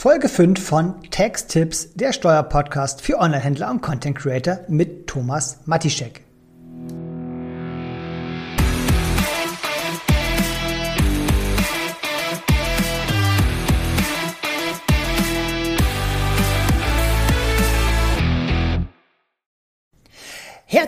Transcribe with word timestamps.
Folge 0.00 0.28
5 0.28 0.64
von 0.64 0.94
Tax 1.10 1.48
Tips, 1.48 1.92
der 1.94 2.12
Steuerpodcast 2.12 3.02
für 3.02 3.18
Onlinehändler 3.18 3.68
und 3.68 3.82
Content 3.82 4.16
Creator 4.16 4.60
mit 4.68 5.08
Thomas 5.08 5.58
Matischek. 5.66 6.27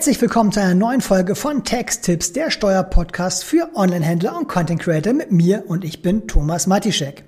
Herzlich 0.00 0.22
willkommen 0.22 0.50
zu 0.50 0.62
einer 0.62 0.74
neuen 0.74 1.02
Folge 1.02 1.34
von 1.34 1.62
Tax 1.62 2.00
Tips, 2.00 2.32
der 2.32 2.50
Steuerpodcast 2.50 3.44
für 3.44 3.68
Onlinehändler 3.74 4.34
und 4.34 4.48
Content 4.48 4.80
Creator 4.80 5.12
mit 5.12 5.30
mir 5.30 5.64
und 5.66 5.84
ich 5.84 6.00
bin 6.00 6.26
Thomas 6.26 6.66
Matischek. 6.66 7.24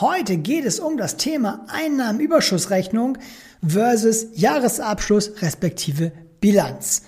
Heute 0.00 0.38
geht 0.38 0.64
es 0.64 0.80
um 0.80 0.96
das 0.96 1.18
Thema 1.18 1.66
Einnahmenüberschussrechnung 1.68 3.18
versus 3.62 4.28
Jahresabschluss 4.32 5.42
respektive 5.42 6.12
Bilanz. 6.40 7.02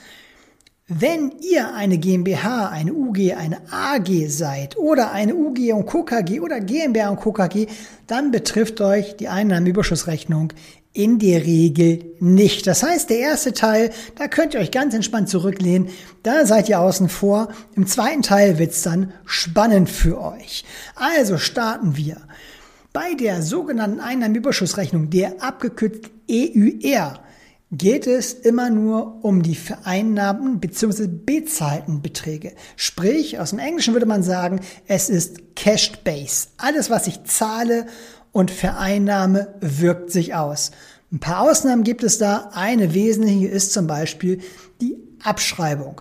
Wenn 0.88 1.32
ihr 1.40 1.74
eine 1.74 1.98
GmbH, 1.98 2.68
eine 2.68 2.94
UG, 2.94 3.34
eine 3.36 3.58
AG 3.72 4.28
seid 4.28 4.76
oder 4.76 5.10
eine 5.10 5.34
UG 5.34 5.72
und 5.72 5.84
KKG 5.86 6.38
oder 6.38 6.60
GmbH 6.60 7.08
und 7.08 7.20
KKG, 7.20 7.66
dann 8.06 8.30
betrifft 8.30 8.80
euch 8.80 9.16
die 9.16 9.26
Einnahmenüberschussrechnung 9.26 10.52
in 10.92 11.18
der 11.18 11.44
Regel 11.44 12.14
nicht. 12.20 12.68
Das 12.68 12.84
heißt, 12.84 13.10
der 13.10 13.18
erste 13.18 13.52
Teil, 13.52 13.90
da 14.14 14.28
könnt 14.28 14.54
ihr 14.54 14.60
euch 14.60 14.70
ganz 14.70 14.94
entspannt 14.94 15.28
zurücklehnen, 15.28 15.88
da 16.22 16.46
seid 16.46 16.68
ihr 16.68 16.78
außen 16.78 17.08
vor. 17.08 17.48
Im 17.74 17.88
zweiten 17.88 18.22
Teil 18.22 18.60
wird's 18.60 18.82
dann 18.82 19.12
spannend 19.24 19.90
für 19.90 20.20
euch. 20.20 20.64
Also 20.94 21.36
starten 21.36 21.96
wir. 21.96 22.18
Bei 22.92 23.14
der 23.14 23.42
sogenannten 23.42 23.98
Einnahmenüberschussrechnung, 23.98 25.10
der 25.10 25.42
abgekürzt 25.42 26.10
EUR, 26.30 27.18
geht 27.72 28.06
es 28.06 28.32
immer 28.32 28.70
nur 28.70 29.24
um 29.24 29.42
die 29.42 29.56
vereinnahmten 29.56 30.60
bzw. 30.60 31.08
bezahlten 31.08 32.00
Beträge. 32.00 32.52
Sprich, 32.76 33.40
aus 33.40 33.50
dem 33.50 33.58
Englischen 33.58 33.92
würde 33.92 34.06
man 34.06 34.22
sagen, 34.22 34.60
es 34.86 35.08
ist 35.08 35.56
Cash 35.56 35.92
Base. 36.04 36.48
Alles, 36.58 36.90
was 36.90 37.06
ich 37.06 37.24
zahle 37.24 37.86
und 38.30 38.50
Vereinnahme 38.50 39.54
wirkt 39.60 40.12
sich 40.12 40.34
aus. 40.34 40.70
Ein 41.10 41.20
paar 41.20 41.40
Ausnahmen 41.40 41.82
gibt 41.82 42.04
es 42.04 42.18
da. 42.18 42.50
Eine 42.52 42.94
wesentliche 42.94 43.48
ist 43.48 43.72
zum 43.72 43.86
Beispiel 43.86 44.40
die 44.80 44.96
Abschreibung. 45.22 46.00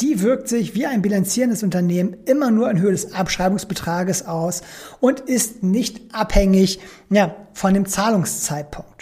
Die 0.00 0.20
wirkt 0.20 0.48
sich 0.48 0.74
wie 0.74 0.86
ein 0.86 1.02
bilanzierendes 1.02 1.62
Unternehmen 1.62 2.16
immer 2.26 2.50
nur 2.50 2.70
in 2.70 2.80
Höhe 2.80 2.92
des 2.92 3.14
Abschreibungsbetrages 3.14 4.26
aus 4.26 4.62
und 5.00 5.20
ist 5.20 5.62
nicht 5.62 6.14
abhängig 6.14 6.80
ja, 7.10 7.34
von 7.52 7.74
dem 7.74 7.86
Zahlungszeitpunkt. 7.86 8.97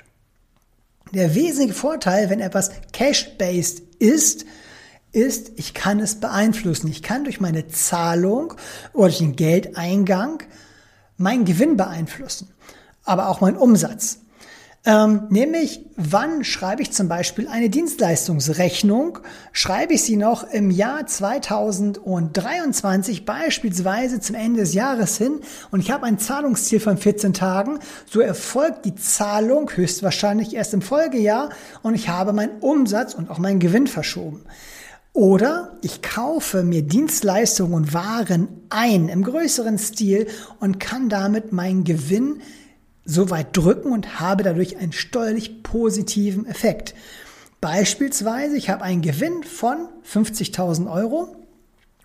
Der 1.12 1.34
wesentliche 1.34 1.74
Vorteil, 1.74 2.30
wenn 2.30 2.40
etwas 2.40 2.70
cash-based 2.92 3.80
ist, 3.98 4.44
ist, 5.12 5.52
ich 5.56 5.72
kann 5.72 6.00
es 6.00 6.16
beeinflussen. 6.16 6.88
Ich 6.88 7.02
kann 7.02 7.24
durch 7.24 7.40
meine 7.40 7.68
Zahlung 7.68 8.54
oder 8.92 9.08
durch 9.08 9.18
den 9.18 9.36
Geldeingang 9.36 10.42
meinen 11.16 11.44
Gewinn 11.44 11.76
beeinflussen, 11.76 12.52
aber 13.04 13.28
auch 13.28 13.40
meinen 13.40 13.56
Umsatz. 13.56 14.18
Ähm, 14.88 15.22
nämlich, 15.30 15.84
wann 15.96 16.44
schreibe 16.44 16.80
ich 16.80 16.92
zum 16.92 17.08
Beispiel 17.08 17.48
eine 17.48 17.68
Dienstleistungsrechnung? 17.68 19.18
Schreibe 19.50 19.94
ich 19.94 20.04
sie 20.04 20.16
noch 20.16 20.44
im 20.44 20.70
Jahr 20.70 21.08
2023 21.08 23.24
beispielsweise 23.24 24.20
zum 24.20 24.36
Ende 24.36 24.60
des 24.60 24.74
Jahres 24.74 25.18
hin 25.18 25.40
und 25.72 25.80
ich 25.80 25.90
habe 25.90 26.06
ein 26.06 26.20
Zahlungsziel 26.20 26.78
von 26.78 26.98
14 26.98 27.32
Tagen, 27.32 27.80
so 28.08 28.20
erfolgt 28.20 28.84
die 28.84 28.94
Zahlung 28.94 29.68
höchstwahrscheinlich 29.74 30.54
erst 30.54 30.72
im 30.72 30.82
Folgejahr 30.82 31.48
und 31.82 31.96
ich 31.96 32.08
habe 32.08 32.32
meinen 32.32 32.60
Umsatz 32.60 33.14
und 33.14 33.28
auch 33.28 33.38
meinen 33.38 33.58
Gewinn 33.58 33.88
verschoben. 33.88 34.44
Oder 35.12 35.76
ich 35.82 36.00
kaufe 36.00 36.62
mir 36.62 36.82
Dienstleistungen 36.82 37.74
und 37.74 37.92
Waren 37.92 38.46
ein 38.68 39.08
im 39.08 39.24
größeren 39.24 39.78
Stil 39.78 40.28
und 40.60 40.78
kann 40.78 41.08
damit 41.08 41.52
meinen 41.52 41.82
Gewinn 41.82 42.40
so 43.06 43.30
weit 43.30 43.56
drücken 43.56 43.92
und 43.92 44.20
habe 44.20 44.42
dadurch 44.42 44.76
einen 44.76 44.92
steuerlich 44.92 45.62
positiven 45.62 46.44
Effekt. 46.46 46.94
Beispielsweise, 47.60 48.56
ich 48.56 48.68
habe 48.68 48.82
einen 48.82 49.00
Gewinn 49.00 49.42
von 49.44 49.88
50.000 50.12 50.92
Euro 50.92 51.36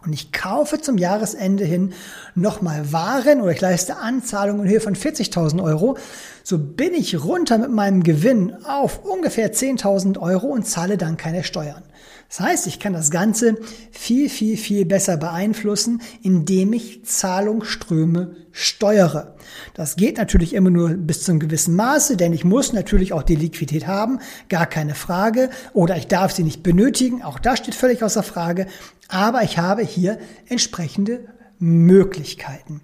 und 0.04 0.14
ich 0.14 0.32
kaufe 0.32 0.80
zum 0.80 0.98
Jahresende 0.98 1.66
hin 1.66 1.94
nochmal 2.34 2.92
Waren 2.94 3.42
oder 3.42 3.52
ich 3.52 3.62
leiste 3.62 3.98
Anzahlungen 3.98 4.66
in 4.66 4.72
Höhe 4.72 4.80
von 4.80 4.96
40.000 4.96 5.62
Euro, 5.62 5.98
so 6.44 6.58
bin 6.58 6.94
ich 6.94 7.24
runter 7.24 7.58
mit 7.58 7.72
meinem 7.72 8.04
Gewinn 8.04 8.56
auf 8.66 9.04
ungefähr 9.04 9.54
10.000 9.54 10.20
Euro 10.20 10.48
und 10.48 10.66
zahle 10.66 10.98
dann 10.98 11.18
keine 11.18 11.44
Steuern. 11.44 11.84
Das 12.32 12.40
heißt, 12.40 12.68
ich 12.68 12.80
kann 12.80 12.94
das 12.94 13.12
Ganze 13.12 13.58
viel, 13.92 14.30
viel, 14.30 14.56
viel 14.56 14.86
besser 14.86 15.18
beeinflussen, 15.18 16.02
indem 16.24 16.72
ich 16.72 17.04
Zahlungsströme 17.04 18.38
steuere. 18.54 19.36
Das 19.74 19.98
geht 19.98 20.18
natürlich 20.18 20.54
immer 20.54 20.70
nur 20.70 20.92
bis 20.92 21.24
zu 21.24 21.32
einem 21.32 21.42
gewissen 21.42 21.76
Maße, 21.76 22.16
denn 22.16 22.32
ich 22.32 22.46
muss 22.46 22.72
natürlich 22.72 23.12
auch 23.12 23.24
die 23.24 23.36
Liquidität 23.36 23.86
haben, 23.86 24.20
gar 24.48 24.66
keine 24.66 24.96
Frage. 24.96 25.50
Oder 25.74 25.98
ich 25.98 26.08
darf 26.08 26.32
sie 26.32 26.46
nicht 26.46 26.64
benötigen, 26.64 27.22
auch 27.22 27.38
das 27.38 27.60
steht 27.60 27.76
völlig 27.76 28.02
außer 28.02 28.24
Frage. 28.24 28.66
Aber 29.10 29.44
ich 29.44 29.58
habe 29.58 29.84
hier 29.84 30.18
entsprechende 30.48 31.26
Möglichkeiten. 31.60 32.80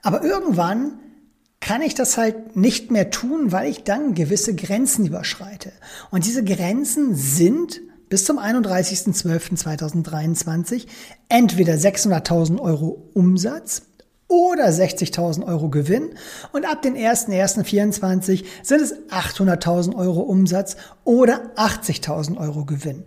Aber 0.00 0.24
irgendwann 0.24 1.00
kann 1.60 1.82
ich 1.82 1.94
das 1.94 2.16
halt 2.16 2.56
nicht 2.56 2.90
mehr 2.90 3.10
tun, 3.10 3.52
weil 3.52 3.70
ich 3.70 3.84
dann 3.84 4.14
gewisse 4.14 4.54
Grenzen 4.54 5.04
überschreite. 5.04 5.70
Und 6.10 6.24
diese 6.24 6.42
Grenzen 6.42 7.14
sind 7.14 7.82
bis 8.10 8.26
zum 8.26 8.38
31.12.2023 8.38 10.86
entweder 11.30 11.72
600.000 11.74 12.60
Euro 12.60 13.08
Umsatz 13.14 13.84
oder 14.28 14.68
60.000 14.68 15.46
Euro 15.46 15.70
Gewinn 15.70 16.10
und 16.52 16.66
ab 16.66 16.82
den 16.82 16.96
1.1.24 16.96 18.44
sind 18.62 18.82
es 18.82 18.94
800.000 19.10 19.96
Euro 19.96 20.20
Umsatz 20.20 20.76
oder 21.04 21.50
80.000 21.56 22.38
Euro 22.38 22.64
Gewinn. 22.64 23.04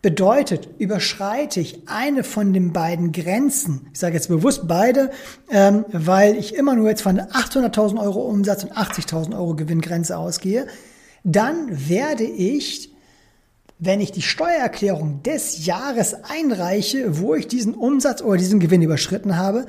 Bedeutet, 0.00 0.68
überschreite 0.78 1.60
ich 1.60 1.88
eine 1.88 2.24
von 2.24 2.52
den 2.52 2.72
beiden 2.72 3.12
Grenzen, 3.12 3.88
ich 3.92 4.00
sage 4.00 4.14
jetzt 4.14 4.28
bewusst 4.28 4.66
beide, 4.66 5.10
ähm, 5.50 5.84
weil 5.92 6.36
ich 6.36 6.54
immer 6.54 6.74
nur 6.74 6.88
jetzt 6.88 7.02
von 7.02 7.20
800.000 7.20 8.00
Euro 8.00 8.22
Umsatz 8.22 8.64
und 8.64 8.72
80.000 8.72 9.34
Euro 9.34 9.54
Gewinngrenze 9.54 10.16
ausgehe, 10.18 10.66
dann 11.22 11.88
werde 11.88 12.24
ich 12.24 12.91
wenn 13.84 14.00
ich 14.00 14.12
die 14.12 14.22
Steuererklärung 14.22 15.24
des 15.24 15.66
Jahres 15.66 16.14
einreiche, 16.22 17.18
wo 17.18 17.34
ich 17.34 17.48
diesen 17.48 17.74
Umsatz 17.74 18.22
oder 18.22 18.36
diesen 18.36 18.60
Gewinn 18.60 18.80
überschritten 18.80 19.36
habe, 19.36 19.66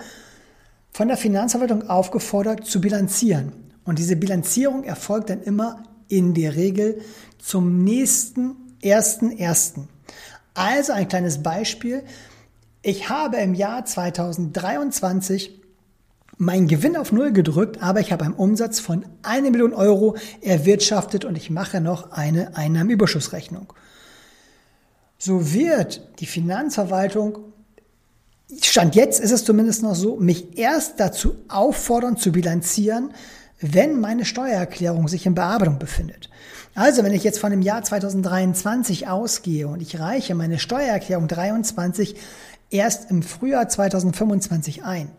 von 0.91 1.07
der 1.07 1.17
Finanzverwaltung 1.17 1.89
aufgefordert 1.89 2.63
zu 2.67 2.79
bilanzieren. 2.79 3.53
Und 3.85 3.97
diese 3.97 4.15
Bilanzierung 4.15 4.83
erfolgt 4.83 5.31
dann 5.31 5.41
immer 5.41 5.81
in 6.09 6.35
der 6.35 6.55
Regel 6.55 7.01
zum 7.39 7.83
nächsten 7.83 8.55
ersten 8.83 9.35
ersten. 9.35 9.89
Also 10.53 10.93
ein 10.93 11.07
kleines 11.07 11.41
Beispiel. 11.41 12.03
Ich 12.83 13.09
habe 13.09 13.37
im 13.37 13.55
Jahr 13.55 13.83
2023 13.83 15.59
meinen 16.37 16.67
Gewinn 16.67 16.97
auf 16.97 17.11
Null 17.11 17.33
gedrückt, 17.33 17.81
aber 17.81 17.99
ich 17.99 18.11
habe 18.11 18.25
einen 18.25 18.35
Umsatz 18.35 18.79
von 18.79 19.05
eine 19.23 19.49
Million 19.49 19.73
Euro 19.73 20.17
erwirtschaftet 20.41 21.25
und 21.25 21.35
ich 21.35 21.49
mache 21.49 21.81
noch 21.81 22.11
eine 22.11 22.55
Einnahmenüberschussrechnung 22.55 23.73
so 25.23 25.53
wird 25.53 26.01
die 26.19 26.25
Finanzverwaltung, 26.25 27.37
Stand 28.61 28.93
jetzt 28.93 29.21
ist 29.21 29.31
es 29.31 29.45
zumindest 29.45 29.81
noch 29.81 29.95
so, 29.95 30.17
mich 30.17 30.57
erst 30.57 30.99
dazu 30.99 31.37
auffordern 31.47 32.17
zu 32.17 32.33
bilanzieren, 32.33 33.11
wenn 33.61 34.01
meine 34.01 34.25
Steuererklärung 34.25 35.07
sich 35.07 35.25
in 35.25 35.33
Bearbeitung 35.33 35.79
befindet. 35.79 36.29
Also 36.75 37.03
wenn 37.03 37.13
ich 37.13 37.23
jetzt 37.23 37.39
von 37.39 37.51
dem 37.51 37.61
Jahr 37.61 37.81
2023 37.81 39.07
ausgehe 39.07 39.69
und 39.69 39.81
ich 39.81 39.97
reiche 39.97 40.35
meine 40.35 40.59
Steuererklärung 40.59 41.29
23 41.29 42.17
erst 42.69 43.09
im 43.09 43.23
Frühjahr 43.23 43.69
2025 43.69 44.83
ein, 44.83 45.09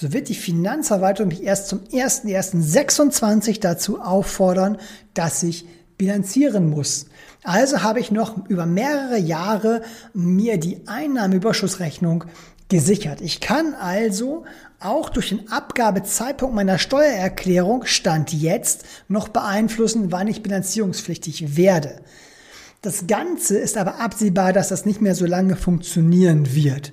so 0.00 0.12
wird 0.12 0.28
die 0.28 0.36
Finanzverwaltung 0.36 1.28
mich 1.28 1.42
erst 1.42 1.66
zum 1.66 1.80
01.01.26 1.80 3.60
dazu 3.60 4.00
auffordern, 4.00 4.78
dass 5.14 5.42
ich 5.42 5.66
bilanzieren 6.02 6.68
muss. 6.68 7.06
Also 7.44 7.84
habe 7.84 8.00
ich 8.00 8.10
noch 8.10 8.48
über 8.48 8.66
mehrere 8.66 9.18
Jahre 9.18 9.82
mir 10.14 10.58
die 10.58 10.80
Einnahmeüberschussrechnung 10.88 12.24
gesichert. 12.68 13.20
Ich 13.20 13.38
kann 13.38 13.74
also 13.74 14.44
auch 14.80 15.10
durch 15.10 15.28
den 15.28 15.48
Abgabezeitpunkt 15.48 16.56
meiner 16.56 16.80
Steuererklärung 16.80 17.84
Stand 17.84 18.32
jetzt 18.32 18.84
noch 19.06 19.28
beeinflussen, 19.28 20.10
wann 20.10 20.26
ich 20.26 20.42
bilanzierungspflichtig 20.42 21.56
werde. 21.56 22.00
Das 22.80 23.06
Ganze 23.06 23.58
ist 23.58 23.76
aber 23.76 24.00
absehbar, 24.00 24.52
dass 24.52 24.70
das 24.70 24.84
nicht 24.84 25.00
mehr 25.00 25.14
so 25.14 25.24
lange 25.24 25.54
funktionieren 25.54 26.52
wird. 26.52 26.92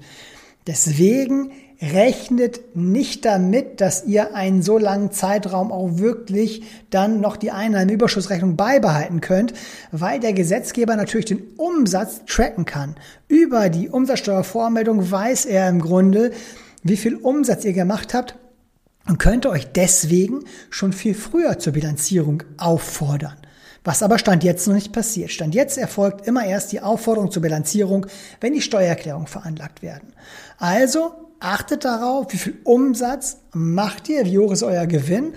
Deswegen 0.70 1.50
rechnet 1.82 2.76
nicht 2.76 3.26
damit, 3.26 3.82
dass 3.82 4.06
ihr 4.06 4.36
einen 4.36 4.62
so 4.62 4.78
langen 4.78 5.12
Zeitraum 5.12 5.72
auch 5.72 5.98
wirklich 5.98 6.62
dann 6.92 7.22
noch 7.22 7.38
die 7.38 7.50
Einnahmenüberschussrechnung 7.50 8.56
beibehalten 8.56 9.20
könnt, 9.20 9.54
weil 9.92 10.20
der 10.20 10.32
Gesetzgeber 10.32 10.96
natürlich 10.96 11.26
den 11.26 11.42
Umsatz 11.58 12.22
tracken 12.28 12.66
kann. 12.66 12.94
Über 13.28 13.70
die 13.70 13.90
Umsatzsteuervormeldung 13.90 15.10
weiß 15.10 15.46
er 15.46 15.70
im 15.70 15.82
Grunde, 15.82 16.34
wie 16.84 16.98
viel 16.98 17.16
Umsatz 17.16 17.66
ihr 17.66 17.74
gemacht 17.74 18.14
habt 18.14 18.36
und 19.08 19.18
könnte 19.18 19.50
euch 19.50 19.66
deswegen 19.72 20.42
schon 20.70 20.94
viel 20.94 21.16
früher 21.16 21.58
zur 21.58 21.74
Bilanzierung 21.74 22.44
auffordern. 22.58 23.38
Was 23.84 24.04
aber 24.04 24.20
Stand 24.20 24.44
jetzt 24.44 24.68
noch 24.68 24.76
nicht 24.76 24.92
passiert. 24.92 25.32
Stand 25.32 25.56
jetzt 25.56 25.78
erfolgt 25.78 26.28
immer 26.28 26.46
erst 26.46 26.72
die 26.72 26.82
Aufforderung 26.82 27.32
zur 27.32 27.42
Bilanzierung, 27.42 28.06
wenn 28.42 28.54
die 28.54 28.62
Steuererklärungen 28.62 29.28
veranlagt 29.28 29.82
werden. 29.82 30.14
Also 30.58 31.14
achtet 31.40 31.86
darauf, 31.86 32.28
wie 32.30 32.38
viel 32.38 32.58
Umsatz 32.64 33.38
macht 33.54 34.10
ihr, 34.10 34.26
wie 34.26 34.38
hoch 34.38 34.52
ist 34.52 34.64
euer 34.64 34.86
Gewinn 34.88 35.34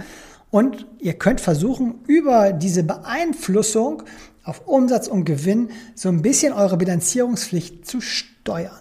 und 0.51 0.87
ihr 0.99 1.15
könnt 1.15 1.41
versuchen, 1.41 2.01
über 2.07 2.53
diese 2.53 2.83
Beeinflussung 2.83 4.03
auf 4.45 4.67
Umsatz 4.67 5.07
und 5.07 5.25
Gewinn 5.25 5.71
so 5.95 6.09
ein 6.09 6.23
bisschen 6.23 6.53
eure 6.53 6.77
Bilanzierungspflicht 6.77 7.87
zu 7.87 8.01
steuern. 8.01 8.79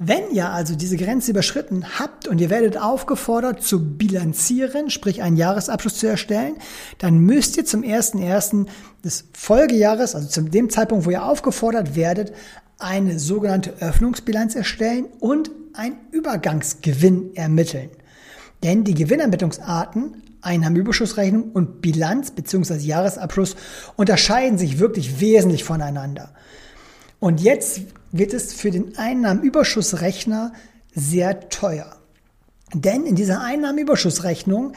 Wenn 0.00 0.30
ihr 0.30 0.50
also 0.50 0.76
diese 0.76 0.96
Grenze 0.96 1.32
überschritten 1.32 1.98
habt 1.98 2.28
und 2.28 2.40
ihr 2.40 2.50
werdet 2.50 2.78
aufgefordert 2.78 3.64
zu 3.64 3.96
bilanzieren, 3.96 4.90
sprich 4.90 5.22
einen 5.22 5.36
Jahresabschluss 5.36 5.96
zu 5.96 6.06
erstellen, 6.06 6.54
dann 6.98 7.18
müsst 7.18 7.56
ihr 7.56 7.64
zum 7.64 7.82
1.1. 7.82 8.66
des 9.04 9.24
Folgejahres, 9.32 10.14
also 10.14 10.28
zu 10.28 10.42
dem 10.42 10.70
Zeitpunkt, 10.70 11.04
wo 11.04 11.10
ihr 11.10 11.24
aufgefordert 11.24 11.96
werdet, 11.96 12.32
eine 12.78 13.18
sogenannte 13.18 13.74
Öffnungsbilanz 13.80 14.54
erstellen 14.54 15.06
und 15.18 15.50
einen 15.74 15.96
Übergangsgewinn 16.12 17.34
ermitteln. 17.34 17.90
Denn 18.62 18.84
die 18.84 18.94
Gewinnermittlungsarten 18.94 20.22
Einnahmenüberschussrechnung 20.42 21.50
und 21.50 21.82
Bilanz 21.82 22.30
bzw. 22.30 22.76
Jahresabschluss 22.76 23.56
unterscheiden 23.96 24.58
sich 24.58 24.78
wirklich 24.78 25.20
wesentlich 25.20 25.64
voneinander. 25.64 26.34
Und 27.18 27.40
jetzt 27.40 27.80
wird 28.12 28.32
es 28.34 28.52
für 28.52 28.70
den 28.70 28.96
Einnahmenüberschussrechner 28.96 30.52
sehr 30.94 31.48
teuer. 31.48 31.96
Denn 32.74 33.06
in 33.06 33.14
dieser 33.14 33.40
Einnahmenüberschussrechnung 33.40 34.72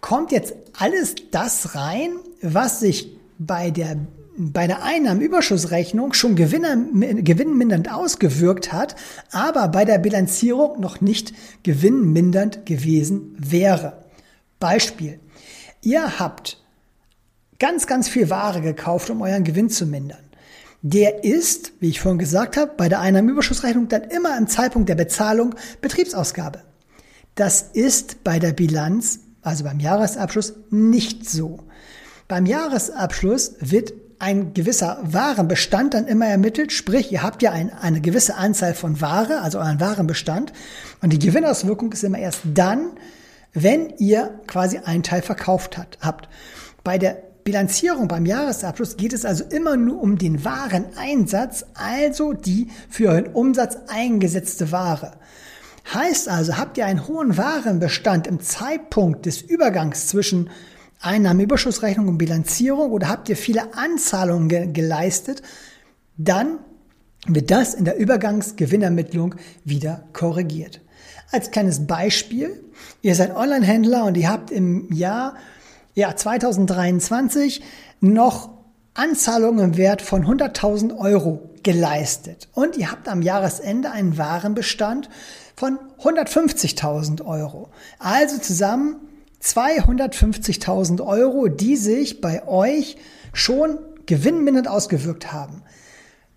kommt 0.00 0.32
jetzt 0.32 0.54
alles 0.78 1.16
das 1.30 1.74
rein, 1.74 2.12
was 2.42 2.80
sich 2.80 3.16
bei 3.38 3.70
der, 3.70 3.96
bei 4.36 4.66
der 4.66 4.84
Einnahmenüberschussrechnung 4.84 6.12
schon 6.12 6.36
gewinnmindernd 6.36 7.92
ausgewirkt 7.92 8.72
hat, 8.72 8.94
aber 9.32 9.68
bei 9.68 9.84
der 9.84 9.98
Bilanzierung 9.98 10.80
noch 10.80 11.00
nicht 11.00 11.32
gewinnmindernd 11.64 12.66
gewesen 12.66 13.34
wäre. 13.38 14.04
Beispiel. 14.60 15.18
Ihr 15.82 16.18
habt 16.18 16.62
ganz, 17.58 17.86
ganz 17.86 18.08
viel 18.08 18.30
Ware 18.30 18.60
gekauft, 18.60 19.10
um 19.10 19.22
euren 19.22 19.44
Gewinn 19.44 19.70
zu 19.70 19.86
mindern 19.86 20.27
der 20.82 21.24
ist, 21.24 21.72
wie 21.80 21.88
ich 21.88 22.00
vorhin 22.00 22.18
gesagt 22.18 22.56
habe, 22.56 22.72
bei 22.76 22.88
der 22.88 23.00
Einnahmenüberschussrechnung 23.00 23.88
dann 23.88 24.04
immer 24.04 24.36
im 24.38 24.46
Zeitpunkt 24.46 24.88
der 24.88 24.94
Bezahlung 24.94 25.54
Betriebsausgabe. 25.80 26.62
Das 27.34 27.62
ist 27.72 28.24
bei 28.24 28.38
der 28.38 28.52
Bilanz, 28.52 29.20
also 29.42 29.64
beim 29.64 29.80
Jahresabschluss, 29.80 30.54
nicht 30.70 31.28
so. 31.28 31.60
Beim 32.28 32.46
Jahresabschluss 32.46 33.54
wird 33.60 33.92
ein 34.18 34.52
gewisser 34.52 34.98
Warenbestand 35.02 35.94
dann 35.94 36.06
immer 36.06 36.26
ermittelt, 36.26 36.72
sprich, 36.72 37.12
ihr 37.12 37.22
habt 37.22 37.42
ja 37.42 37.52
ein, 37.52 37.72
eine 37.72 38.00
gewisse 38.00 38.34
Anzahl 38.34 38.74
von 38.74 39.00
Ware, 39.00 39.40
also 39.42 39.58
euren 39.58 39.80
Warenbestand, 39.80 40.52
und 41.00 41.12
die 41.12 41.18
Gewinnauswirkung 41.18 41.92
ist 41.92 42.02
immer 42.02 42.18
erst 42.18 42.40
dann, 42.52 42.90
wenn 43.54 43.90
ihr 43.98 44.40
quasi 44.46 44.78
einen 44.78 45.02
Teil 45.02 45.22
verkauft 45.22 45.78
hat, 45.78 45.98
habt. 46.00 46.28
Bei 46.82 46.98
der 46.98 47.22
Bilanzierung 47.48 48.08
beim 48.08 48.26
Jahresabschluss 48.26 48.98
geht 48.98 49.14
es 49.14 49.24
also 49.24 49.42
immer 49.42 49.78
nur 49.78 50.02
um 50.02 50.18
den 50.18 50.44
Wareneinsatz, 50.44 51.64
also 51.72 52.34
die 52.34 52.68
für 52.90 53.08
euren 53.08 53.28
Umsatz 53.28 53.78
eingesetzte 53.88 54.70
Ware. 54.70 55.12
Heißt 55.94 56.28
also, 56.28 56.58
habt 56.58 56.76
ihr 56.76 56.84
einen 56.84 57.08
hohen 57.08 57.38
Warenbestand 57.38 58.26
im 58.26 58.40
Zeitpunkt 58.40 59.24
des 59.24 59.40
Übergangs 59.40 60.08
zwischen 60.08 60.50
Einnahmenüberschussrechnung 61.00 62.08
und 62.08 62.18
Bilanzierung 62.18 62.92
oder 62.92 63.08
habt 63.08 63.30
ihr 63.30 63.36
viele 63.38 63.72
Anzahlungen 63.72 64.50
ge 64.50 64.70
geleistet, 64.70 65.40
dann 66.18 66.58
wird 67.26 67.50
das 67.50 67.72
in 67.72 67.86
der 67.86 67.96
Übergangsgewinnermittlung 67.96 69.36
wieder 69.64 70.04
korrigiert. 70.12 70.82
Als 71.30 71.50
kleines 71.50 71.86
Beispiel, 71.86 72.62
ihr 73.00 73.14
seid 73.14 73.34
Online-Händler 73.34 74.04
und 74.04 74.18
ihr 74.18 74.28
habt 74.28 74.50
im 74.50 74.92
Jahr 74.92 75.34
ja, 75.98 76.14
2023 76.14 77.60
noch 78.00 78.50
Anzahlungen 78.94 79.64
im 79.64 79.76
Wert 79.76 80.00
von 80.00 80.24
100.000 80.24 80.96
Euro 80.96 81.50
geleistet. 81.64 82.46
Und 82.54 82.76
ihr 82.76 82.92
habt 82.92 83.08
am 83.08 83.20
Jahresende 83.20 83.90
einen 83.90 84.16
Warenbestand 84.16 85.10
von 85.56 85.76
150.000 86.00 87.24
Euro. 87.26 87.70
Also 87.98 88.38
zusammen 88.38 88.94
250.000 89.42 91.04
Euro, 91.04 91.48
die 91.48 91.74
sich 91.74 92.20
bei 92.20 92.46
euch 92.46 92.96
schon 93.32 93.78
gewinnmindernd 94.06 94.68
ausgewirkt 94.68 95.32
haben. 95.32 95.64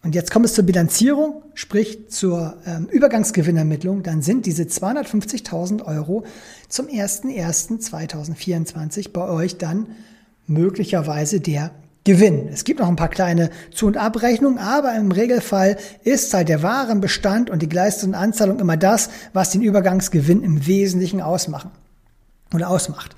Und 0.04 0.16
jetzt 0.16 0.32
kommt 0.32 0.48
es 0.48 0.56
zur 0.56 0.66
Bilanzierung, 0.66 1.44
sprich 1.54 2.10
zur 2.10 2.58
ähm, 2.66 2.88
Übergangsgewinnermittlung. 2.92 4.02
Dann 4.02 4.24
sind 4.24 4.48
diese 4.48 4.64
250.000 4.64 5.86
Euro 5.86 6.26
zum 6.70 6.88
01.01.2024 6.88 9.12
bei 9.12 9.30
euch 9.30 9.58
dann 9.58 9.90
möglicherweise 10.48 11.40
der 11.40 11.70
Gewinn. 12.04 12.50
Es 12.52 12.64
gibt 12.64 12.80
noch 12.80 12.88
ein 12.88 12.96
paar 12.96 13.10
kleine 13.10 13.52
Zu- 13.72 13.86
und 13.86 13.98
Abrechnungen, 13.98 14.58
aber 14.58 14.96
im 14.96 15.12
Regelfall 15.12 15.78
ist 16.04 16.34
halt 16.34 16.50
der 16.50 16.64
Warenbestand 16.64 17.52
und 17.52 17.62
die 17.62 17.70
geleisteten 17.70 18.16
Anzahlung 18.16 18.60
immer 18.60 18.78
das, 18.78 19.12
was 19.34 19.52
den 19.52 19.62
Übergangsgewinn 19.62 20.42
im 20.42 20.66
Wesentlichen 20.66 21.22
ausmachen 21.22 21.70
oder 22.56 22.72
ausmacht. 22.72 23.16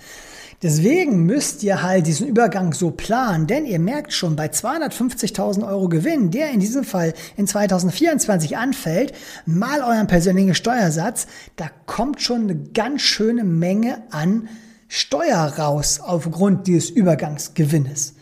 Deswegen 0.64 1.26
müsst 1.26 1.62
ihr 1.64 1.84
halt 1.84 2.08
diesen 2.08 2.26
Übergang 2.26 2.72
so 2.72 2.90
planen, 2.90 3.48
denn 3.48 3.66
ihr 3.66 3.80
merkt 3.80 4.14
schon, 4.14 4.38
bei 4.38 4.46
250.000 4.48 5.68
Euro 5.68 5.90
Gewinn, 5.90 6.32
der 6.32 6.52
in 6.52 6.62
diesem 6.62 6.86
Fall 6.86 7.14
in 7.36 7.48
2024 7.48 8.56
anfällt, 8.56 9.12
mal 9.46 9.82
euren 9.82 10.08
persönlichen 10.08 10.56
Steuersatz, 10.56 11.28
da 11.58 11.70
kommt 11.86 12.22
schon 12.22 12.44
eine 12.44 12.56
ganz 12.56 13.02
schöne 13.02 13.44
Menge 13.44 14.04
an 14.10 14.48
Steuer 14.88 15.54
raus 15.58 16.00
aufgrund 16.00 16.68
dieses 16.68 16.90
Übergangsgewinnes. 16.90 18.16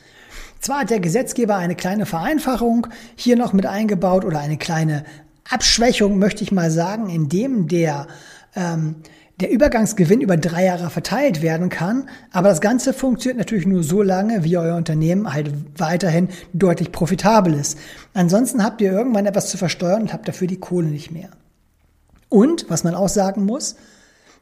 Zwar 0.60 0.80
hat 0.80 0.90
der 0.90 1.00
Gesetzgeber 1.00 1.58
eine 1.58 1.76
kleine 1.76 2.08
Vereinfachung 2.08 2.88
hier 3.16 3.36
noch 3.36 3.54
mit 3.54 3.68
eingebaut 3.68 4.26
oder 4.26 4.40
eine 4.40 4.58
kleine 4.58 5.06
Abschwächung, 5.48 6.18
möchte 6.18 6.44
ich 6.44 6.52
mal 6.52 6.72
sagen, 6.72 7.08
indem 7.10 7.68
der 7.68 8.08
ähm, 8.56 8.96
der 9.42 9.50
Übergangsgewinn 9.50 10.22
über 10.22 10.38
drei 10.38 10.66
Jahre 10.66 10.90
verteilt 10.90 11.42
werden 11.42 11.70
kann, 11.70 12.08
aber 12.32 12.50
das 12.50 12.62
Ganze 12.62 12.94
funktioniert 12.94 13.40
natürlich 13.40 13.66
nur 13.66 13.84
so 13.84 14.04
lange, 14.04 14.44
wie 14.44 14.58
euer 14.58 14.76
Unternehmen 14.76 15.34
halt 15.34 15.52
weiterhin 15.78 16.30
deutlich 16.54 16.92
profitabel 16.92 17.56
ist. 17.56 17.78
Ansonsten 18.14 18.64
habt 18.64 18.82
ihr 18.82 18.92
irgendwann 18.92 19.26
etwas 19.26 19.50
zu 19.50 19.58
versteuern 19.58 20.04
und 20.04 20.14
habt 20.14 20.28
dafür 20.28 20.48
die 20.48 20.60
Kohle 20.60 20.88
nicht 20.88 21.12
mehr. 21.12 21.30
Und, 22.30 22.70
was 22.70 22.84
man 22.84 22.94
auch 22.96 23.10
sagen 23.10 23.46
muss, 23.46 23.76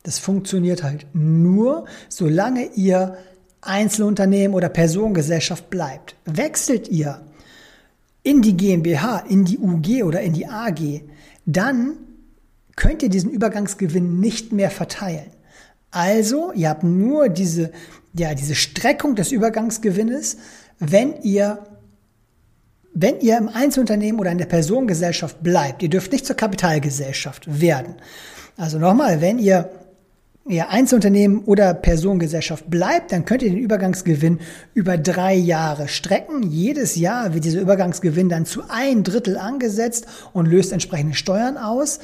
das 0.04 0.20
funktioniert 0.20 0.84
halt 0.84 1.08
nur, 1.14 1.86
solange 2.10 2.66
ihr 2.76 3.18
Einzelunternehmen 3.62 4.56
oder 4.56 4.70
Personengesellschaft 4.70 5.70
bleibt. 5.70 6.16
Wechselt 6.26 6.88
ihr 6.90 7.22
in 8.24 8.42
die 8.42 8.56
GmbH, 8.56 9.20
in 9.30 9.46
die 9.46 9.58
UG 9.58 10.04
oder 10.04 10.22
in 10.22 10.34
die 10.34 10.48
AG, 10.48 11.02
dann 11.46 11.98
könnt 12.80 13.04
ihr 13.04 13.10
diesen 13.10 13.30
Übergangsgewinn 13.30 14.22
nicht 14.22 14.54
mehr 14.54 14.72
verteilen. 14.72 15.30
Also, 15.92 16.54
ihr 16.54 16.70
habt 16.70 16.84
nur 16.84 17.28
diese, 17.28 17.72
ja, 18.14 18.34
diese 18.34 18.56
Streckung 18.56 19.16
des 19.16 19.32
Übergangsgewinnes, 19.32 20.38
wenn 20.80 21.22
ihr 21.22 21.60
wenn 22.94 23.20
ihr 23.20 23.38
im 23.38 23.50
Einzelunternehmen 23.50 24.20
oder 24.20 24.32
in 24.32 24.40
der 24.40 24.46
Personengesellschaft 24.46 25.44
bleibt, 25.44 25.84
ihr 25.84 25.90
dürft 25.90 26.12
nicht 26.12 26.26
zur 26.26 26.36
Kapitalgesellschaft 26.36 27.62
werden. 27.62 27.96
Also 28.58 28.80
nochmal, 28.80 29.22
wenn 29.22 29.38
ihr 29.40 29.70
ihr 30.48 30.70
Einzelunternehmen 30.70 31.44
oder 31.44 31.76
Personengesellschaft 31.76 32.70
bleibt, 32.70 33.12
dann 33.12 33.26
könnt 33.26 33.44
ihr 33.44 33.52
den 33.52 33.60
Übergangsgewinn 33.60 34.40
über 34.74 34.98
drei 34.98 35.36
Jahre 35.36 35.88
strecken. 35.88 36.44
Jedes 36.44 36.96
Jahr 36.96 37.34
wird 37.36 37.46
dieser 37.46 37.62
Übergangsgewinn 37.62 38.30
dann 38.30 38.46
zu 38.46 38.64
ein 38.68 39.04
Drittel 39.04 39.38
angesetzt 39.38 40.08
und 40.34 40.48
löst 40.48 40.72
entsprechende 40.74 41.14
Steuern 41.14 41.58
aus. 41.58 42.00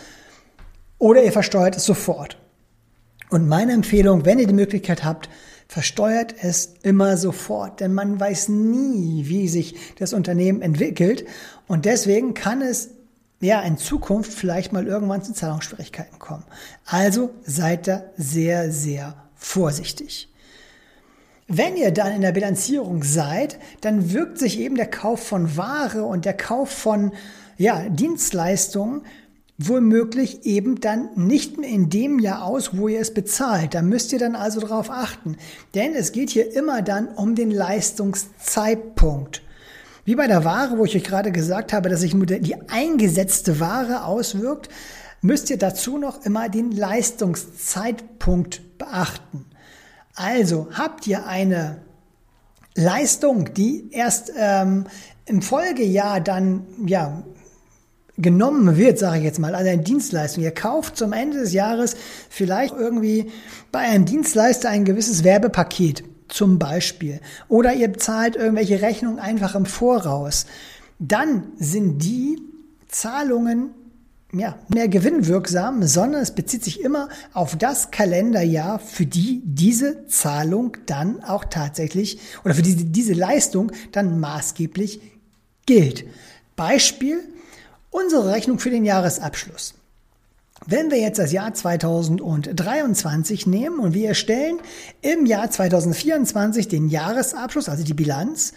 Oder 0.98 1.24
ihr 1.24 1.32
versteuert 1.32 1.76
es 1.76 1.86
sofort. 1.86 2.38
Und 3.30 3.48
meine 3.48 3.74
Empfehlung, 3.74 4.26
wenn 4.26 4.40
ihr 4.40 4.48
die 4.48 4.54
Möglichkeit 4.54 5.04
habt, 5.04 5.30
versteuert 5.68 6.36
es 6.42 6.76
immer 6.84 7.18
sofort, 7.18 7.80
denn 7.80 7.94
man 7.94 8.20
weiß 8.20 8.50
nie, 8.50 9.28
wie 9.28 9.48
sich 9.48 9.76
das 9.98 10.14
Unternehmen 10.14 10.62
entwickelt 10.62 11.26
und 11.68 11.86
deswegen 11.86 12.36
kann 12.36 12.62
es 12.62 12.90
ja 13.42 13.62
in 13.62 13.78
Zukunft 13.78 14.32
vielleicht 14.32 14.74
mal 14.74 14.88
irgendwann 14.88 15.24
zu 15.24 15.34
Zahlungsschwierigkeiten 15.34 16.20
kommen. 16.20 16.44
Also 16.86 17.32
seid 17.44 17.88
da 17.88 18.04
sehr, 18.16 18.72
sehr 18.72 19.16
vorsichtig. 19.36 20.30
Wenn 21.48 21.78
ihr 21.78 21.92
dann 21.92 22.14
in 22.14 22.22
der 22.22 22.32
Bilanzierung 22.32 23.04
seid, 23.04 23.60
dann 23.82 24.12
wirkt 24.12 24.40
sich 24.40 24.60
eben 24.60 24.76
der 24.76 24.90
Kauf 24.90 25.28
von 25.28 25.58
Ware 25.58 26.04
und 26.04 26.26
der 26.26 26.36
Kauf 26.36 26.70
von 26.70 27.12
ja, 27.58 27.88
Dienstleistungen 27.90 29.04
womöglich 29.58 30.46
eben 30.46 30.82
dann 30.82 31.10
nicht 31.16 31.58
mehr 31.58 31.70
in 31.70 31.90
dem 31.90 32.20
Jahr 32.20 32.44
aus, 32.44 32.78
wo 32.78 32.88
ihr 32.88 33.00
es 33.00 33.14
bezahlt. 33.14 33.74
Da 33.74 33.82
müsst 33.82 34.12
ihr 34.12 34.20
dann 34.20 34.36
also 34.36 34.60
darauf 34.60 34.90
achten. 34.90 35.38
Denn 35.74 35.94
es 35.94 36.12
geht 36.12 36.30
hier 36.30 36.54
immer 36.56 36.82
dann 36.82 37.08
um 37.08 37.36
den 37.36 37.52
Leistungszeitpunkt. 37.52 39.42
Wie 40.04 40.16
bei 40.16 40.28
der 40.28 40.44
Ware, 40.44 40.78
wo 40.78 40.86
ich 40.86 40.96
euch 40.96 41.04
gerade 41.04 41.32
gesagt 41.32 41.74
habe, 41.74 41.90
dass 41.90 42.02
sich 42.02 42.14
nur 42.14 42.26
die 42.26 42.56
eingesetzte 42.70 43.60
Ware 43.60 44.06
auswirkt, 44.06 44.70
müsst 45.22 45.50
ihr 45.50 45.58
dazu 45.58 45.98
noch 45.98 46.24
immer 46.26 46.50
den 46.50 46.72
Leistungszeitpunkt 46.72 48.78
beachten. 48.78 49.46
Also 50.16 50.68
habt 50.74 51.08
ihr 51.08 51.26
eine 51.26 51.78
Leistung, 52.76 53.54
die 53.54 53.90
erst 53.92 54.32
ähm, 54.38 54.86
im 55.26 55.42
Folgejahr 55.42 56.20
dann 56.20 56.68
ja 56.86 57.24
genommen 58.18 58.78
wird, 58.78 58.98
sage 58.98 59.20
ich 59.20 59.24
jetzt 59.24 59.40
mal, 59.40 59.56
also 59.56 59.70
eine 59.70 59.82
Dienstleistung. 59.82 60.44
Ihr 60.44 60.54
kauft 60.54 60.98
zum 60.98 61.14
Ende 61.14 61.40
des 61.40 61.54
Jahres 61.54 61.96
vielleicht 62.30 62.74
irgendwie 62.74 63.32
bei 63.72 63.80
einem 63.80 64.06
Dienstleister 64.06 64.70
ein 64.70 64.86
gewisses 64.86 65.24
Werbepaket 65.24 66.04
zum 66.28 66.58
Beispiel. 66.60 67.20
Oder 67.48 67.74
ihr 67.74 67.90
bezahlt 67.90 68.36
irgendwelche 68.36 68.82
Rechnungen 68.82 69.20
einfach 69.20 69.56
im 69.56 69.66
Voraus. 69.66 70.46
Dann 71.00 71.44
sind 71.58 72.04
die 72.04 72.40
Zahlungen 72.88 73.72
ja, 74.34 74.58
mehr 74.74 74.88
gewinnwirksam, 74.88 75.84
sondern 75.84 76.22
es 76.22 76.34
bezieht 76.34 76.64
sich 76.64 76.82
immer 76.82 77.10
auf 77.34 77.58
das 77.58 77.92
Kalenderjahr, 77.92 78.80
für 78.80 79.06
die 79.06 79.42
diese 79.46 80.08
Zahlung 80.08 80.78
dann 80.86 81.24
auch 81.24 81.46
tatsächlich 81.46 82.20
oder 82.44 82.54
für 82.54 82.62
diese, 82.62 82.86
diese 82.86 83.14
Leistung 83.14 83.72
dann 83.92 84.20
maßgeblich 84.20 85.00
gilt. 85.66 86.06
Beispiel, 86.56 87.20
Unsere 87.96 88.30
Rechnung 88.30 88.60
für 88.60 88.72
den 88.72 88.84
Jahresabschluss. 88.84 89.74
Wenn 90.66 90.92
wir 90.92 91.00
jetzt 91.00 91.18
das 91.18 91.32
Jahr 91.32 91.54
2023 91.54 93.48
nehmen 93.48 93.80
und 93.80 93.94
wir 93.94 94.10
erstellen 94.10 94.60
im 95.02 95.26
Jahr 95.26 95.50
2024 95.50 96.68
den 96.68 96.90
Jahresabschluss, 96.90 97.70
also 97.70 97.86
die 97.86 97.94
Bilanz, 97.94 98.52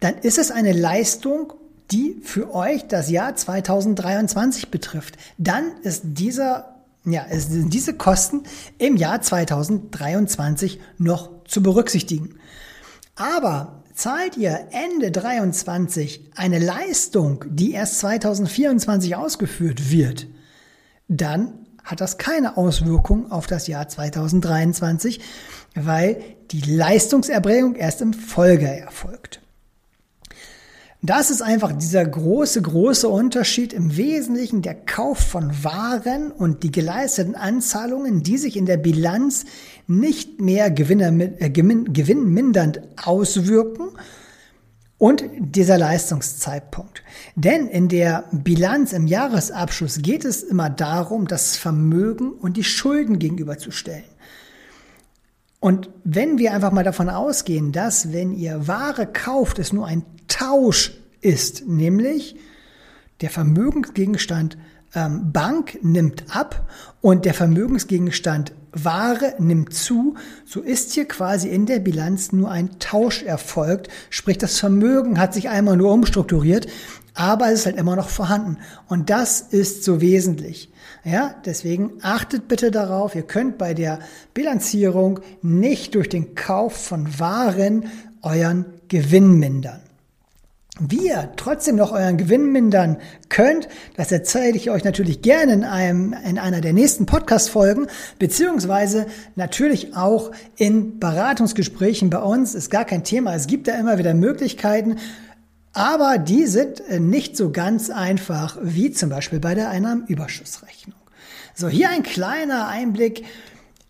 dann 0.00 0.14
ist 0.16 0.38
es 0.38 0.50
eine 0.50 0.72
Leistung, 0.72 1.52
die 1.90 2.22
für 2.22 2.54
euch 2.54 2.88
das 2.88 3.10
Jahr 3.10 3.36
2023 3.36 4.70
betrifft. 4.70 5.18
Dann 5.36 5.76
ist 5.82 6.04
dieser, 6.04 6.76
ja, 7.04 7.26
sind 7.30 7.74
diese 7.74 7.92
Kosten 7.92 8.44
im 8.78 8.96
Jahr 8.96 9.20
2023 9.20 10.80
noch 10.96 11.44
zu 11.44 11.62
berücksichtigen. 11.62 12.36
Aber 13.16 13.81
Zahlt 13.94 14.36
ihr 14.36 14.68
Ende 14.70 15.10
23 15.10 16.30
eine 16.34 16.58
Leistung, 16.58 17.44
die 17.48 17.72
erst 17.72 17.98
2024 17.98 19.16
ausgeführt 19.16 19.90
wird, 19.90 20.26
dann 21.08 21.66
hat 21.84 22.00
das 22.00 22.16
keine 22.16 22.56
Auswirkung 22.56 23.30
auf 23.30 23.46
das 23.46 23.66
Jahr 23.66 23.88
2023, 23.88 25.20
weil 25.74 26.22
die 26.50 26.60
Leistungserbringung 26.60 27.74
erst 27.74 28.00
im 28.00 28.14
Folgejahr 28.14 28.76
erfolgt. 28.76 29.40
Das 31.04 31.30
ist 31.30 31.42
einfach 31.42 31.72
dieser 31.72 32.04
große, 32.04 32.62
große 32.62 33.08
Unterschied 33.08 33.72
im 33.72 33.96
Wesentlichen 33.96 34.62
der 34.62 34.76
Kauf 34.76 35.18
von 35.18 35.64
Waren 35.64 36.30
und 36.30 36.62
die 36.62 36.70
geleisteten 36.70 37.34
Anzahlungen, 37.34 38.22
die 38.22 38.38
sich 38.38 38.56
in 38.56 38.66
der 38.66 38.76
Bilanz 38.76 39.44
nicht 39.88 40.40
mehr 40.40 40.66
äh, 40.66 41.50
gewinnmindernd 41.50 42.82
auswirken 43.02 43.88
und 44.96 45.24
dieser 45.40 45.76
Leistungszeitpunkt. 45.76 47.02
Denn 47.34 47.66
in 47.66 47.88
der 47.88 48.22
Bilanz 48.30 48.92
im 48.92 49.08
Jahresabschluss 49.08 50.02
geht 50.02 50.24
es 50.24 50.44
immer 50.44 50.70
darum, 50.70 51.26
das 51.26 51.56
Vermögen 51.56 52.30
und 52.30 52.56
die 52.56 52.62
Schulden 52.62 53.18
gegenüberzustellen. 53.18 54.04
Und 55.58 55.90
wenn 56.04 56.38
wir 56.38 56.52
einfach 56.52 56.70
mal 56.70 56.84
davon 56.84 57.08
ausgehen, 57.08 57.72
dass 57.72 58.12
wenn 58.12 58.32
ihr 58.32 58.68
Ware 58.68 59.06
kauft, 59.06 59.58
es 59.58 59.72
nur 59.72 59.86
ein 59.86 60.04
Tausch 60.42 60.92
ist, 61.20 61.68
nämlich 61.68 62.34
der 63.20 63.30
Vermögensgegenstand 63.30 64.58
ähm, 64.92 65.30
Bank 65.32 65.78
nimmt 65.82 66.24
ab 66.34 66.68
und 67.00 67.24
der 67.24 67.32
Vermögensgegenstand 67.32 68.52
Ware 68.72 69.34
nimmt 69.38 69.72
zu, 69.72 70.16
so 70.44 70.60
ist 70.60 70.94
hier 70.94 71.06
quasi 71.06 71.48
in 71.48 71.66
der 71.66 71.78
Bilanz 71.78 72.32
nur 72.32 72.50
ein 72.50 72.80
Tausch 72.80 73.22
erfolgt, 73.22 73.88
sprich 74.10 74.36
das 74.36 74.58
Vermögen 74.58 75.20
hat 75.20 75.32
sich 75.32 75.48
einmal 75.48 75.76
nur 75.76 75.92
umstrukturiert, 75.92 76.66
aber 77.14 77.52
es 77.52 77.60
ist 77.60 77.66
halt 77.66 77.76
immer 77.76 77.94
noch 77.94 78.08
vorhanden 78.08 78.56
und 78.88 79.10
das 79.10 79.42
ist 79.42 79.84
so 79.84 80.00
wesentlich. 80.00 80.72
Ja, 81.04 81.36
deswegen 81.44 81.92
achtet 82.02 82.48
bitte 82.48 82.72
darauf, 82.72 83.14
ihr 83.14 83.22
könnt 83.22 83.58
bei 83.58 83.74
der 83.74 84.00
Bilanzierung 84.34 85.20
nicht 85.40 85.94
durch 85.94 86.08
den 86.08 86.34
Kauf 86.34 86.74
von 86.74 87.20
Waren 87.20 87.84
euren 88.22 88.64
Gewinn 88.88 89.38
mindern. 89.38 89.82
Wie 90.80 91.08
ihr 91.08 91.30
trotzdem 91.36 91.76
noch 91.76 91.92
euren 91.92 92.16
Gewinn 92.16 92.50
mindern 92.50 92.96
könnt, 93.28 93.68
das 93.94 94.10
erzähle 94.10 94.56
ich 94.56 94.70
euch 94.70 94.84
natürlich 94.84 95.20
gerne 95.20 95.52
in, 95.52 95.64
einem, 95.64 96.14
in 96.24 96.38
einer 96.38 96.62
der 96.62 96.72
nächsten 96.72 97.04
Podcast-Folgen, 97.04 97.88
beziehungsweise 98.18 99.06
natürlich 99.36 99.94
auch 99.94 100.30
in 100.56 100.98
Beratungsgesprächen 100.98 102.08
bei 102.08 102.20
uns. 102.20 102.54
Ist 102.54 102.70
gar 102.70 102.86
kein 102.86 103.04
Thema. 103.04 103.34
Es 103.34 103.48
gibt 103.48 103.68
da 103.68 103.78
immer 103.78 103.98
wieder 103.98 104.14
Möglichkeiten, 104.14 104.96
aber 105.74 106.16
die 106.16 106.46
sind 106.46 106.80
äh, 106.88 107.00
nicht 107.00 107.36
so 107.36 107.52
ganz 107.52 107.90
einfach 107.90 108.56
wie 108.62 108.92
zum 108.92 109.10
Beispiel 109.10 109.40
bei 109.40 109.54
der 109.54 109.68
Einnahmenüberschussrechnung. 109.68 110.96
So, 111.54 111.68
hier 111.68 111.90
ein 111.90 112.02
kleiner 112.02 112.68
Einblick 112.68 113.24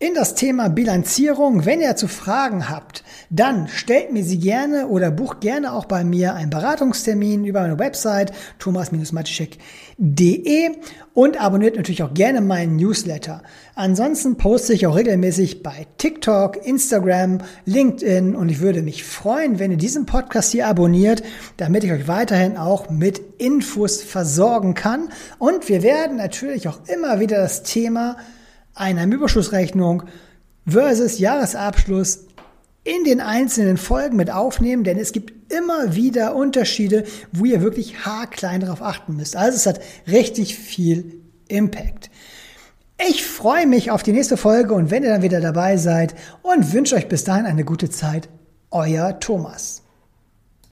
in 0.03 0.13
das 0.15 0.33
Thema 0.35 0.67
Bilanzierung. 0.67 1.65
Wenn 1.65 1.79
ihr 1.79 1.95
zu 1.95 2.09
Fragen 2.09 2.69
habt, 2.69 3.05
dann 3.29 3.69
stellt 3.69 4.11
mir 4.11 4.25
sie 4.25 4.37
gerne 4.37 4.89
oder 4.89 5.11
bucht 5.11 5.39
gerne 5.39 5.71
auch 5.71 5.85
bei 5.85 6.03
mir 6.03 6.33
einen 6.33 6.49
Beratungstermin 6.49 7.45
über 7.45 7.61
meine 7.61 7.79
Website 7.79 8.33
thomas-matischek.de 8.59 10.71
und 11.13 11.39
abonniert 11.39 11.77
natürlich 11.77 12.03
auch 12.03 12.13
gerne 12.13 12.41
meinen 12.41 12.75
Newsletter. 12.75 13.43
Ansonsten 13.75 14.35
poste 14.35 14.73
ich 14.73 14.85
auch 14.87 14.97
regelmäßig 14.97 15.63
bei 15.63 15.87
TikTok, 15.97 16.65
Instagram, 16.65 17.37
LinkedIn 17.63 18.35
und 18.35 18.49
ich 18.49 18.59
würde 18.59 18.81
mich 18.81 19.05
freuen, 19.05 19.57
wenn 19.57 19.71
ihr 19.71 19.77
diesen 19.77 20.05
Podcast 20.05 20.51
hier 20.51 20.67
abonniert, 20.67 21.23
damit 21.55 21.85
ich 21.85 21.93
euch 21.93 22.09
weiterhin 22.09 22.57
auch 22.57 22.89
mit 22.89 23.21
Infos 23.37 24.03
versorgen 24.03 24.73
kann. 24.73 25.07
Und 25.39 25.69
wir 25.69 25.81
werden 25.81 26.17
natürlich 26.17 26.67
auch 26.67 26.79
immer 26.87 27.21
wieder 27.21 27.37
das 27.37 27.63
Thema 27.63 28.17
Einnahmenüberschussrechnung 28.75 30.03
versus 30.65 31.19
Jahresabschluss 31.19 32.25
in 32.83 33.03
den 33.05 33.21
einzelnen 33.21 33.77
Folgen 33.77 34.17
mit 34.17 34.29
aufnehmen, 34.29 34.83
denn 34.83 34.97
es 34.97 35.13
gibt 35.13 35.53
immer 35.53 35.95
wieder 35.95 36.35
Unterschiede, 36.35 37.05
wo 37.31 37.45
ihr 37.45 37.61
wirklich 37.61 38.05
haarklein 38.05 38.61
darauf 38.61 38.81
achten 38.81 39.15
müsst. 39.15 39.35
Also 39.35 39.55
es 39.55 39.65
hat 39.65 39.79
richtig 40.07 40.55
viel 40.55 41.21
Impact. 41.47 42.09
Ich 43.07 43.23
freue 43.23 43.67
mich 43.67 43.91
auf 43.91 44.03
die 44.03 44.11
nächste 44.11 44.37
Folge 44.37 44.73
und 44.73 44.91
wenn 44.91 45.03
ihr 45.03 45.09
dann 45.09 45.21
wieder 45.21 45.41
dabei 45.41 45.77
seid 45.77 46.15
und 46.41 46.73
wünsche 46.73 46.95
euch 46.95 47.07
bis 47.07 47.23
dahin 47.23 47.45
eine 47.45 47.65
gute 47.65 47.89
Zeit. 47.89 48.29
Euer 48.71 49.19
Thomas. 49.19 49.82